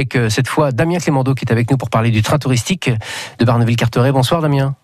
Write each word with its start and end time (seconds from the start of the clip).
Avec 0.00 0.14
euh, 0.14 0.28
cette 0.28 0.46
fois 0.46 0.70
Damien 0.70 0.98
Clémendo 0.98 1.34
qui 1.34 1.44
est 1.44 1.50
avec 1.50 1.72
nous 1.72 1.76
pour 1.76 1.90
parler 1.90 2.12
du 2.12 2.22
train 2.22 2.38
touristique 2.38 2.88
de 3.40 3.44
Barneville-Carteret. 3.44 4.12
Bonsoir 4.12 4.40
Damien. 4.40 4.76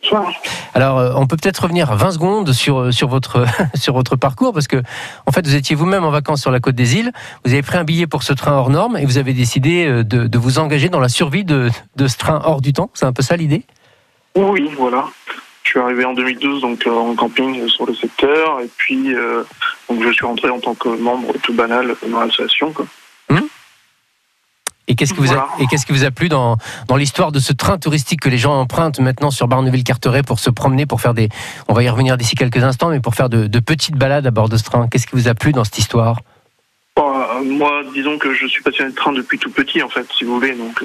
Bonsoir. 0.00 0.32
Alors, 0.74 0.98
euh, 0.98 1.12
on 1.16 1.26
peut 1.26 1.36
peut-être 1.36 1.64
revenir 1.64 1.92
20 1.92 2.12
secondes 2.12 2.52
sur, 2.52 2.78
euh, 2.78 2.92
sur, 2.92 3.08
votre, 3.08 3.44
sur 3.74 3.94
votre 3.94 4.14
parcours 4.14 4.52
parce 4.52 4.68
que, 4.68 4.80
en 5.26 5.32
fait, 5.32 5.44
vous 5.44 5.56
étiez 5.56 5.74
vous-même 5.74 6.04
en 6.04 6.12
vacances 6.12 6.40
sur 6.40 6.52
la 6.52 6.60
côte 6.60 6.76
des 6.76 6.94
îles. 6.94 7.10
Vous 7.44 7.52
avez 7.52 7.62
pris 7.62 7.78
un 7.78 7.82
billet 7.82 8.06
pour 8.06 8.22
ce 8.22 8.32
train 8.32 8.52
hors 8.52 8.70
norme 8.70 8.96
et 8.96 9.04
vous 9.06 9.18
avez 9.18 9.32
décidé 9.32 10.04
de, 10.04 10.28
de 10.28 10.38
vous 10.38 10.60
engager 10.60 10.88
dans 10.88 11.00
la 11.00 11.08
survie 11.08 11.42
de, 11.42 11.68
de 11.96 12.06
ce 12.06 12.16
train 12.16 12.40
hors 12.44 12.60
du 12.60 12.72
temps. 12.72 12.90
C'est 12.94 13.06
un 13.06 13.12
peu 13.12 13.22
ça 13.22 13.36
l'idée? 13.36 13.64
Oui, 14.36 14.70
voilà. 14.78 15.06
Je 15.64 15.70
suis 15.70 15.80
arrivé 15.80 16.04
en 16.04 16.14
2012 16.14 16.60
donc 16.60 16.86
en 16.86 17.16
camping 17.16 17.66
sur 17.66 17.86
le 17.86 17.94
secteur 17.94 18.60
et 18.60 18.70
puis 18.76 19.14
donc 19.90 20.02
je 20.02 20.10
suis 20.12 20.24
rentré 20.24 20.48
en 20.48 20.60
tant 20.60 20.74
que 20.74 20.88
membre 20.88 21.32
tout 21.42 21.52
banal 21.52 21.96
dans 22.08 22.20
l'association. 22.20 22.72
Et 24.88 24.94
qu'est-ce 24.94 25.12
qui 25.12 25.20
vous 25.20 25.32
a, 25.32 25.48
et 25.60 25.66
qu'est-ce 25.66 25.84
qui 25.84 25.92
vous 25.92 26.04
a 26.04 26.10
plu 26.10 26.28
dans, 26.28 26.56
dans 26.88 26.96
l'histoire 26.96 27.30
de 27.30 27.38
ce 27.38 27.52
train 27.52 27.78
touristique 27.78 28.20
que 28.20 28.30
les 28.30 28.38
gens 28.38 28.54
empruntent 28.58 29.00
maintenant 29.00 29.30
sur 29.30 29.46
Barneville-Carteret 29.46 30.22
pour 30.22 30.38
se 30.38 30.48
promener, 30.48 30.86
pour 30.86 31.02
faire 31.02 31.12
des, 31.12 31.28
on 31.68 31.74
va 31.74 31.82
y 31.82 31.88
revenir 31.90 32.16
d'ici 32.16 32.34
quelques 32.34 32.64
instants, 32.64 32.88
mais 32.88 33.00
pour 33.00 33.14
faire 33.14 33.28
de, 33.28 33.46
de 33.46 33.58
petites 33.60 33.96
balades 33.96 34.26
à 34.26 34.30
bord 34.30 34.48
de 34.48 34.56
ce 34.56 34.64
train. 34.64 34.88
Qu'est-ce 34.88 35.06
qui 35.06 35.14
vous 35.14 35.28
a 35.28 35.34
plu 35.34 35.52
dans 35.52 35.64
cette 35.64 35.78
histoire? 35.78 36.22
Bah, 36.96 37.28
Moi, 37.44 37.82
disons 37.92 38.18
que 38.18 38.32
je 38.32 38.46
suis 38.46 38.62
passionné 38.62 38.90
de 38.90 38.96
train 38.96 39.12
depuis 39.12 39.38
tout 39.38 39.50
petit, 39.50 39.82
en 39.82 39.90
fait, 39.90 40.06
si 40.16 40.24
vous 40.24 40.34
voulez. 40.34 40.54
Donc, 40.54 40.82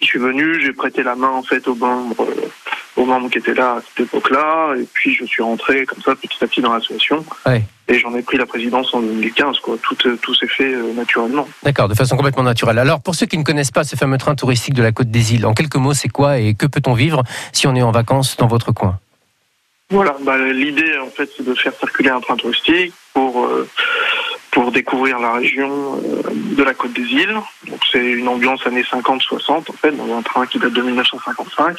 je 0.00 0.06
suis 0.06 0.18
venu, 0.18 0.60
j'ai 0.60 0.72
prêté 0.72 1.02
la 1.02 1.14
main 1.14 1.30
en 1.30 1.42
fait 1.42 1.66
aux 1.68 1.74
membres, 1.74 2.20
euh, 2.20 2.48
aux 2.96 3.04
membres 3.04 3.28
qui 3.30 3.38
étaient 3.38 3.54
là 3.54 3.72
à 3.72 3.82
cette 3.82 4.06
époque-là, 4.06 4.74
et 4.76 4.86
puis 4.92 5.14
je 5.14 5.24
suis 5.24 5.42
rentré 5.42 5.84
comme 5.84 6.02
ça 6.02 6.14
petit 6.14 6.42
à 6.42 6.46
petit 6.46 6.60
dans 6.60 6.72
l'association. 6.72 7.24
Ouais. 7.44 7.62
Et 7.88 7.98
j'en 7.98 8.14
ai 8.14 8.22
pris 8.22 8.36
la 8.36 8.46
présidence 8.46 8.92
en 8.94 9.00
2015. 9.00 9.60
Quoi. 9.60 9.76
Tout, 9.82 9.96
euh, 10.06 10.16
tout 10.20 10.34
s'est 10.34 10.48
fait 10.48 10.74
euh, 10.74 10.92
naturellement. 10.94 11.46
D'accord, 11.62 11.88
de 11.88 11.94
façon 11.94 12.16
complètement 12.16 12.42
naturelle. 12.42 12.78
Alors, 12.78 13.00
pour 13.00 13.14
ceux 13.14 13.26
qui 13.26 13.38
ne 13.38 13.44
connaissent 13.44 13.70
pas 13.70 13.84
ce 13.84 13.94
fameux 13.96 14.18
train 14.18 14.34
touristique 14.34 14.74
de 14.74 14.82
la 14.82 14.92
Côte 14.92 15.10
des 15.10 15.34
Îles, 15.34 15.46
en 15.46 15.54
quelques 15.54 15.76
mots, 15.76 15.94
c'est 15.94 16.08
quoi 16.08 16.38
et 16.38 16.54
que 16.54 16.66
peut-on 16.66 16.94
vivre 16.94 17.22
si 17.52 17.66
on 17.66 17.76
est 17.76 17.82
en 17.82 17.92
vacances 17.92 18.36
dans 18.36 18.48
votre 18.48 18.72
coin? 18.72 18.98
Voilà, 19.90 20.16
bah, 20.22 20.36
l'idée 20.38 20.98
en 20.98 21.10
fait, 21.10 21.30
c'est 21.36 21.44
de 21.44 21.54
faire 21.54 21.72
circuler 21.74 22.10
un 22.10 22.20
train 22.20 22.34
touristique 22.34 22.92
pour 23.14 23.44
euh, 23.44 23.68
pour 24.50 24.72
découvrir 24.72 25.18
la 25.18 25.34
région 25.34 26.00
de 26.34 26.62
la 26.62 26.72
Côte 26.72 26.94
des 26.94 27.02
Îles. 27.02 27.36
C'est 27.92 28.04
une 28.04 28.28
ambiance 28.28 28.66
années 28.66 28.82
50-60 28.82 29.50
en 29.50 29.62
fait, 29.80 29.92
dans 29.92 30.16
un 30.16 30.22
train 30.22 30.46
qui 30.46 30.58
date 30.58 30.72
de 30.72 30.82
1955 30.82 31.76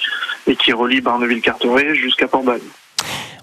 et 0.48 0.56
qui 0.56 0.72
relie 0.74 1.02
Barneville-Carteret 1.02 1.96
jusqu'à 1.96 2.28
Port-Bail. 2.28 2.62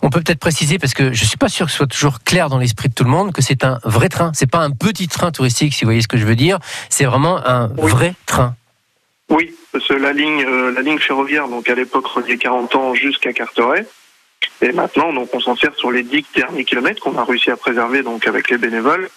On 0.02 0.10
peut 0.10 0.20
peut-être 0.20 0.38
préciser, 0.40 0.78
parce 0.78 0.92
que 0.92 1.12
je 1.14 1.24
suis 1.24 1.38
pas 1.38 1.48
sûr 1.48 1.66
que 1.66 1.72
ce 1.72 1.78
soit 1.78 1.86
toujours 1.86 2.20
clair 2.22 2.48
dans 2.50 2.58
l'esprit 2.58 2.90
de 2.90 2.94
tout 2.94 3.04
le 3.04 3.10
monde, 3.10 3.32
que 3.32 3.40
c'est 3.40 3.64
un 3.64 3.78
vrai 3.84 4.08
train. 4.10 4.32
C'est 4.34 4.50
pas 4.50 4.58
un 4.58 4.70
petit 4.70 5.08
train 5.08 5.30
touristique, 5.30 5.72
si 5.72 5.84
vous 5.84 5.88
voyez 5.88 6.02
ce 6.02 6.08
que 6.08 6.18
je 6.18 6.26
veux 6.26 6.36
dire. 6.36 6.58
C'est 6.90 7.04
vraiment 7.06 7.38
un 7.46 7.70
Oui. 7.78 7.90
vrai 7.90 8.14
train. 8.26 8.54
Oui, 9.30 9.54
parce 9.72 9.86
que 9.88 9.94
la 9.94 10.12
ligne, 10.12 10.44
euh, 10.44 10.72
la 10.72 10.82
ligne 10.82 10.98
ferroviaire, 10.98 11.48
donc 11.48 11.70
à 11.70 11.74
l'époque 11.74 12.06
reliait 12.06 12.36
40 12.36 12.74
ans 12.76 12.94
jusqu'à 12.94 13.32
Carteret. 13.32 13.86
Et 14.60 14.72
maintenant, 14.72 15.10
donc, 15.12 15.30
on 15.32 15.40
s'en 15.40 15.56
sert 15.56 15.74
sur 15.74 15.90
les 15.90 16.02
10 16.02 16.26
derniers 16.36 16.64
kilomètres 16.66 17.00
qu'on 17.00 17.16
a 17.16 17.24
réussi 17.24 17.50
à 17.50 17.56
préserver 17.56 18.02
donc 18.02 18.26
avec 18.26 18.50
les 18.50 18.58
bénévoles 18.58 19.08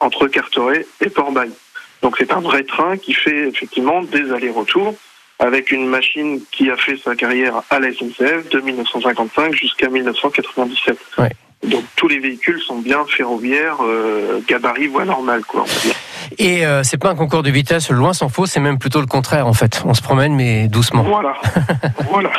entre 0.00 0.26
Carteret 0.26 0.86
et 1.02 1.10
Port-Bail. 1.10 1.50
Donc 2.02 2.16
c'est 2.18 2.32
un 2.32 2.40
vrai 2.40 2.64
train 2.64 2.96
qui 2.96 3.12
fait 3.12 3.48
effectivement 3.48 4.02
des 4.02 4.32
allers-retours 4.32 4.94
avec 5.38 5.70
une 5.70 5.86
machine 5.86 6.40
qui 6.52 6.70
a 6.70 6.76
fait 6.76 6.96
sa 6.98 7.16
carrière 7.16 7.62
à 7.70 7.80
la 7.80 7.92
SNCF 7.92 8.48
de 8.50 8.60
1955 8.60 9.54
jusqu'à 9.54 9.88
1997. 9.88 10.98
Ouais. 11.18 11.30
Donc 11.66 11.84
tous 11.96 12.08
les 12.08 12.18
véhicules 12.18 12.60
sont 12.60 12.78
bien 12.78 13.04
ferroviaires, 13.06 13.76
euh, 13.82 14.40
gabarit 14.48 14.86
voie 14.86 15.04
normale 15.04 15.42
quoi. 15.44 15.64
Et 16.38 16.64
euh, 16.64 16.82
c'est 16.82 16.96
pas 16.96 17.10
un 17.10 17.14
concours 17.14 17.42
de 17.42 17.50
vitesse, 17.50 17.90
loin 17.90 18.14
s'en 18.14 18.30
faut, 18.30 18.46
c'est 18.46 18.60
même 18.60 18.78
plutôt 18.78 19.00
le 19.00 19.06
contraire 19.06 19.46
en 19.46 19.52
fait. 19.52 19.82
On 19.84 19.92
se 19.92 20.00
promène 20.00 20.34
mais 20.34 20.68
doucement. 20.68 21.02
Voilà, 21.02 21.36
voilà. 22.10 22.30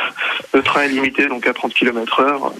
Le 0.53 0.63
train 0.63 0.83
est 0.83 0.89
limité 0.89 1.27
donc 1.27 1.45
à 1.45 1.53
30 1.53 1.73
km 1.73 2.19
heure, 2.19 2.51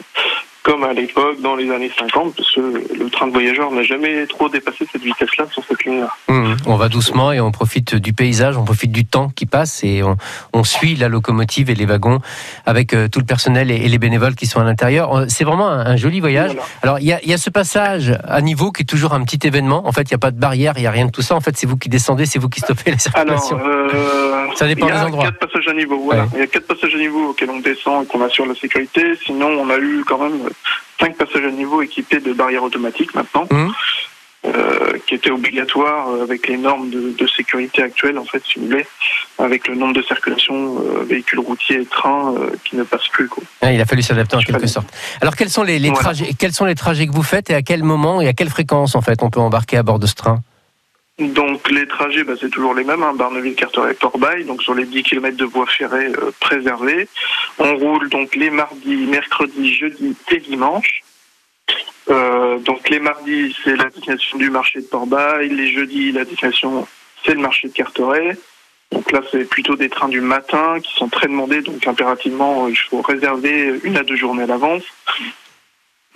comme 0.63 0.83
à 0.83 0.93
l'époque 0.93 1.41
dans 1.41 1.55
les 1.55 1.71
années 1.71 1.91
50, 1.97 2.35
parce 2.35 2.51
que 2.53 2.61
le 2.99 3.09
train 3.09 3.27
de 3.27 3.31
voyageurs 3.31 3.71
n'a 3.71 3.83
jamais 3.83 4.27
trop 4.27 4.47
dépassé 4.47 4.85
cette 4.91 5.01
vitesse-là 5.01 5.45
sur 5.51 5.63
cette 5.67 5.83
ligne-là. 5.83 6.09
Mmh. 6.27 6.55
On 6.67 6.75
va 6.75 6.87
doucement 6.89 7.31
et 7.31 7.39
on 7.39 7.51
profite 7.51 7.95
du 7.95 8.13
paysage, 8.13 8.57
on 8.57 8.63
profite 8.63 8.91
du 8.91 9.05
temps 9.05 9.29
qui 9.29 9.45
passe 9.45 9.83
et 9.83 10.03
on, 10.03 10.17
on 10.53 10.63
suit 10.63 10.95
la 10.95 11.07
locomotive 11.09 11.69
et 11.69 11.75
les 11.75 11.85
wagons 11.85 12.19
avec 12.65 12.93
euh, 12.93 13.07
tout 13.07 13.19
le 13.19 13.25
personnel 13.25 13.71
et, 13.71 13.75
et 13.75 13.87
les 13.89 13.97
bénévoles 13.97 14.35
qui 14.35 14.45
sont 14.45 14.59
à 14.59 14.63
l'intérieur. 14.63 15.15
Euh, 15.17 15.25
C'est 15.29 15.43
vraiment 15.43 15.67
un, 15.67 15.85
un 15.85 15.95
joli 15.95 16.19
voyage. 16.19 16.51
Voilà. 16.51 16.67
Alors 16.83 16.99
il 16.99 17.05
y, 17.05 17.13
a, 17.13 17.19
il 17.23 17.29
y 17.29 17.33
a 17.33 17.37
ce 17.37 17.49
passage 17.49 18.17
à 18.23 18.41
niveau 18.41 18.71
qui 18.71 18.83
est 18.83 18.85
toujours 18.85 19.13
un 19.13 19.23
petit 19.23 19.45
événement. 19.47 19.87
En 19.87 19.91
fait, 19.91 20.03
il 20.03 20.13
n'y 20.13 20.15
a 20.15 20.19
pas 20.19 20.31
de 20.31 20.39
barrière, 20.39 20.73
il 20.77 20.81
n'y 20.81 20.87
a 20.87 20.91
rien 20.91 21.05
de 21.05 21.11
tout 21.11 21.21
ça. 21.23 21.35
En 21.35 21.41
fait, 21.41 21.57
c'est 21.57 21.67
vous 21.67 21.77
qui 21.77 21.89
descendez, 21.89 22.25
c'est 22.25 22.39
vous 22.39 22.49
qui 22.49 22.59
stoppez 22.61 22.91
la 22.91 22.99
circulation. 22.99 23.57
Alors, 23.57 23.67
euh, 23.93 24.40
Ça 24.55 24.67
dépend 24.67 24.87
il 24.87 24.89
y 24.89 24.91
a 24.91 24.99
des 24.99 25.05
endroits. 25.05 25.23
quatre 25.25 25.39
passages 25.39 25.67
à 25.67 25.73
niveau. 25.73 25.99
Voilà. 26.03 26.23
Ouais. 26.23 26.29
Il 26.33 26.39
y 26.39 26.43
a 26.43 26.47
quatre 26.47 26.67
passages 26.67 26.93
à 26.95 26.97
niveau 26.97 27.29
auxquels 27.29 27.49
on 27.49 27.59
descend 27.59 28.03
et 28.03 28.07
qu'on 28.07 28.21
assure 28.21 28.45
la 28.45 28.55
sécurité. 28.55 29.01
Sinon, 29.25 29.47
on 29.47 29.69
a 29.69 29.77
eu 29.77 30.03
quand 30.07 30.17
même 30.19 30.49
cinq 30.99 31.15
passages 31.17 31.45
à 31.45 31.51
niveau 31.51 31.81
équipés 31.81 32.19
de 32.19 32.33
barrières 32.33 32.63
automatiques 32.63 33.13
maintenant, 33.15 33.47
Mhm. 33.51 33.71
euh, 34.47 34.93
qui 35.05 35.15
étaient 35.15 35.29
obligatoires 35.31 36.07
avec 36.21 36.47
les 36.47 36.57
normes 36.57 36.89
de, 36.89 37.13
de 37.17 37.27
sécurité 37.27 37.83
actuelles, 37.83 38.17
en 38.17 38.25
fait, 38.25 38.41
si 38.45 38.59
vous 38.59 38.65
voulez, 38.67 38.85
avec 39.37 39.67
le 39.67 39.75
nombre 39.75 39.93
de 39.93 40.01
circulations 40.01 40.77
euh, 40.79 41.03
véhicules 41.03 41.39
routiers 41.39 41.81
et 41.81 41.85
trains 41.85 42.33
euh, 42.37 42.49
qui 42.63 42.75
ne 42.75 42.83
passent 42.83 43.07
plus. 43.11 43.27
Quoi. 43.27 43.43
Ah, 43.61 43.71
il 43.71 43.79
a 43.79 43.85
fallu 43.85 44.01
s'adapter 44.01 44.35
en 44.35 44.39
Je 44.39 44.47
quelque 44.47 44.67
sorte. 44.67 44.87
Alors 45.21 45.35
quels 45.35 45.49
sont 45.49 45.63
les, 45.63 45.77
les 45.79 45.89
Voilà. 45.89 46.03
trajets 46.03 46.31
Quels 46.37 46.53
sont 46.53 46.65
les 46.65 46.75
trajets 46.75 47.07
que 47.07 47.11
vous 47.13 47.23
faites 47.23 47.49
et 47.51 47.55
à 47.55 47.61
quel 47.61 47.83
moment 47.83 48.19
et 48.21 48.27
à 48.27 48.33
quelle 48.33 48.49
fréquence 48.49 48.95
en 48.95 49.01
fait 49.01 49.21
on 49.21 49.29
peut 49.29 49.39
embarquer 49.39 49.77
à 49.77 49.83
bord 49.83 49.99
de 49.99 50.07
ce 50.07 50.15
train? 50.15 50.39
Donc 51.21 51.69
les 51.69 51.87
trajets, 51.87 52.23
bah, 52.23 52.33
c'est 52.39 52.49
toujours 52.49 52.73
les 52.73 52.83
mêmes, 52.83 53.03
hein, 53.03 53.13
Barneville, 53.13 53.53
Carteret, 53.53 53.93
Port-Bail, 53.93 54.45
donc 54.45 54.63
sur 54.63 54.73
les 54.73 54.85
10 54.85 55.03
km 55.03 55.37
de 55.37 55.45
voies 55.45 55.67
ferrées 55.67 56.11
euh, 56.17 56.31
préservées. 56.39 57.07
On 57.59 57.75
roule 57.75 58.09
donc 58.09 58.35
les 58.35 58.49
mardis, 58.49 59.05
mercredis, 59.05 59.75
jeudis 59.75 60.15
et 60.31 60.39
dimanches. 60.39 61.03
Euh, 62.09 62.57
donc 62.59 62.89
les 62.89 62.99
mardis, 62.99 63.55
c'est 63.63 63.75
la 63.75 63.85
destination 63.85 64.39
du 64.39 64.49
marché 64.49 64.81
de 64.81 64.85
Port-Bail, 64.85 65.49
les 65.49 65.71
jeudis, 65.71 66.11
la 66.11 66.25
destination, 66.25 66.87
c'est 67.23 67.35
le 67.35 67.41
marché 67.41 67.67
de 67.67 67.73
Carteret. 67.73 68.35
Donc 68.91 69.11
là, 69.11 69.21
c'est 69.31 69.47
plutôt 69.47 69.75
des 69.75 69.89
trains 69.89 70.09
du 70.09 70.21
matin 70.21 70.79
qui 70.81 70.93
sont 70.95 71.07
très 71.07 71.27
demandés, 71.27 71.61
donc 71.61 71.85
impérativement, 71.87 72.67
il 72.67 72.75
faut 72.75 73.01
réserver 73.01 73.79
une 73.83 73.95
à 73.95 74.03
deux 74.03 74.17
journées 74.17 74.43
à 74.43 74.47
l'avance. 74.47 74.83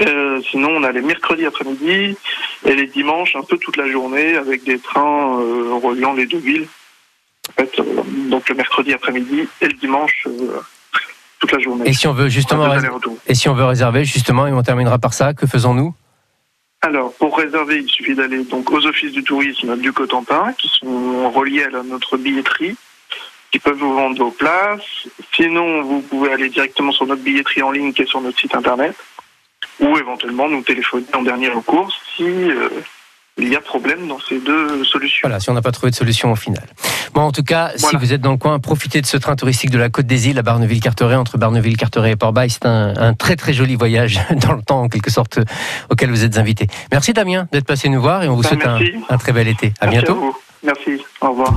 Euh, 0.02 0.42
sinon, 0.50 0.72
on 0.76 0.84
a 0.84 0.92
les 0.92 1.02
mercredis 1.02 1.46
après-midi 1.46 2.18
et 2.66 2.76
les 2.76 2.88
dimanches 2.88 3.36
un 3.36 3.44
peu 3.44 3.58
toute 3.58 3.78
la 3.78 3.90
journée 3.90 4.36
avec 4.36 4.64
des 4.64 4.78
trains 4.78 5.40
euh, 5.40 5.80
reliant 5.82 6.14
les 6.14 6.26
deux 6.26 6.40
villes. 6.40 6.68
En 7.50 7.54
fait, 7.54 7.80
euh, 7.80 7.84
donc 8.30 8.50
le 8.50 8.56
mercredi 8.56 8.94
après-midi 8.94 9.48
et 9.62 9.68
le 9.68 9.74
dimanche 9.74 10.28
toute 11.40 11.52
la 11.52 11.60
journée. 11.60 11.88
Et 11.88 11.94
si 11.94 12.08
on 12.08 12.14
veut 12.14 12.28
justement 12.28 12.68
et 13.28 13.36
si 13.36 13.48
on 13.48 13.54
veut 13.54 13.66
réserver 13.66 14.04
justement 14.04 14.48
et 14.48 14.52
on 14.52 14.64
terminera 14.64 14.98
par 15.00 15.14
ça, 15.14 15.34
que 15.34 15.48
faisons-nous? 15.48 15.94
Alors, 16.82 17.14
pour 17.14 17.38
réserver, 17.38 17.78
il 17.78 17.90
suffit 17.90 18.16
d'aller 18.16 18.44
donc 18.44 18.70
aux 18.72 18.86
offices 18.86 19.12
du 19.12 19.24
tourisme 19.24 19.78
du 19.78 19.92
Cotentin, 19.92 20.54
qui 20.58 20.68
sont 20.68 21.32
reliés 21.32 21.64
à 21.64 21.84
notre 21.84 22.18
billetterie, 22.18 22.76
qui 23.52 23.60
peuvent 23.60 23.78
vous 23.78 23.94
vendre 23.94 24.18
vos 24.18 24.30
places. 24.30 25.08
Sinon, 25.34 25.82
vous 25.82 26.02
pouvez 26.02 26.32
aller 26.32 26.50
directement 26.50 26.92
sur 26.92 27.08
notre 27.08 27.24
billetterie 27.24 27.64
en 27.64 27.72
ligne 27.72 27.92
qui 27.94 28.04
est 28.04 28.06
sur 28.06 28.22
notre 28.22 28.40
site 28.40 28.54
internet, 28.54 28.96
ou 29.80 29.98
éventuellement 29.98 30.48
nous 30.50 30.62
téléphoner 30.62 31.06
en 31.14 31.22
dernier 31.24 31.50
recours 31.50 31.92
si 32.16 32.24
euh, 32.24 32.70
il 33.38 33.50
y 33.50 33.56
a 33.56 33.60
problème 33.62 34.08
dans 34.08 34.20
ces 34.20 34.40
deux 34.40 34.84
solutions. 34.86 35.20
Voilà, 35.24 35.42
si 35.42 35.50
on 35.50 35.54
n'a 35.54 35.62
pas 35.62 35.74
trouvé 35.74 35.92
de 35.92 35.96
solution 35.96 36.32
au 36.32 36.36
final. 36.38 36.64
Bon, 37.14 37.22
en 37.22 37.32
tout 37.32 37.44
cas, 37.44 37.72
si 37.76 37.96
vous 37.98 38.14
êtes 38.14 38.22
dans 38.22 38.32
le 38.32 38.38
coin, 38.38 38.60
profitez 38.60 39.02
de 39.02 39.06
ce 39.06 39.18
train 39.18 39.36
touristique 39.36 39.72
de 39.72 39.78
la 39.78 39.90
Côte 39.90 40.06
des 40.06 40.30
Îles 40.30 40.40
à 40.40 40.42
Barneville-Carteret, 40.42 41.16
entre 41.16 41.38
Barneville-Carteret 41.38 42.12
et 42.12 42.16
Port-Bail. 42.16 42.50
C'est 42.50 42.66
un, 42.66 42.94
un 42.96 43.14
très 43.14 43.36
très 43.36 43.52
joli 43.54 43.76
voyage 43.76 44.22
dans 44.32 44.54
le 44.54 44.62
temps, 44.62 44.82
en 44.84 44.88
quelque 44.90 45.12
sorte, 45.12 45.40
auquel 45.90 46.10
vous 46.10 46.24
êtes 46.24 46.38
invité. 46.38 46.68
Merci 46.92 47.12
Damien 47.12 47.48
d'être 47.52 47.66
passé 47.68 47.90
nous 47.90 48.02
voir 48.02 48.24
et 48.24 48.30
on 48.30 48.36
vous 48.36 48.42
Ben, 48.44 48.50
souhaite 48.50 49.04
un, 49.10 49.18
très 49.18 49.34
bel 49.34 49.50
été. 49.50 49.74
À 49.82 49.88
Merci 49.88 50.06
bientôt. 50.06 50.16
vous. 50.20 50.36
Merci. 50.64 51.04
Au 51.22 51.30
revoir. 51.32 51.54